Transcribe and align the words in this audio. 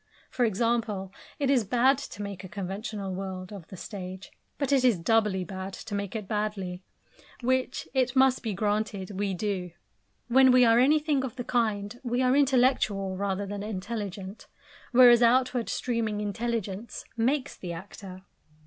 For 0.31 0.45
example, 0.45 1.13
it 1.37 1.51
is 1.51 1.63
bad 1.63 1.99
to 1.99 2.23
make 2.23 2.43
a 2.43 2.49
conventional 2.49 3.13
world 3.13 3.53
of 3.53 3.67
the 3.67 3.77
stage, 3.77 4.31
but 4.57 4.71
it 4.71 4.83
is 4.83 4.97
doubly 4.97 5.43
bad 5.43 5.73
to 5.73 5.93
make 5.93 6.15
it 6.15 6.27
badly 6.27 6.81
which, 7.41 7.87
it 7.93 8.15
must 8.15 8.41
be 8.41 8.55
granted, 8.55 9.19
we 9.19 9.35
do. 9.35 9.69
When 10.27 10.51
we 10.51 10.65
are 10.65 10.79
anything 10.79 11.23
of 11.23 11.35
the 11.35 11.43
kind, 11.43 11.99
we 12.03 12.23
are 12.23 12.35
intellectual 12.35 13.15
rather 13.15 13.45
than 13.45 13.61
intelligent; 13.61 14.47
whereas 14.91 15.21
outward 15.21 15.69
streaming 15.69 16.19
intelligence 16.19 17.05
makes 17.15 17.55
the 17.55 17.71
actor. 17.71 18.23